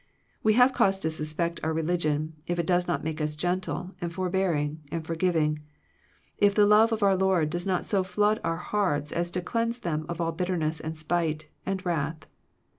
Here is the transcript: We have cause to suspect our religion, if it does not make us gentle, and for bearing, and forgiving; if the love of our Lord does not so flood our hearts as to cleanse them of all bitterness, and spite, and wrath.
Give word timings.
We 0.41 0.53
have 0.53 0.73
cause 0.73 0.97
to 1.01 1.11
suspect 1.11 1.59
our 1.63 1.73
religion, 1.73 2.33
if 2.47 2.57
it 2.57 2.65
does 2.65 2.87
not 2.87 3.03
make 3.03 3.21
us 3.21 3.35
gentle, 3.35 3.91
and 4.01 4.11
for 4.11 4.31
bearing, 4.31 4.81
and 4.89 5.05
forgiving; 5.05 5.59
if 6.39 6.55
the 6.55 6.65
love 6.65 6.91
of 6.91 7.03
our 7.03 7.15
Lord 7.15 7.51
does 7.51 7.67
not 7.67 7.85
so 7.85 8.01
flood 8.03 8.39
our 8.43 8.57
hearts 8.57 9.11
as 9.11 9.29
to 9.29 9.41
cleanse 9.41 9.77
them 9.77 10.07
of 10.09 10.19
all 10.19 10.31
bitterness, 10.31 10.79
and 10.79 10.97
spite, 10.97 11.49
and 11.67 11.85
wrath. 11.85 12.25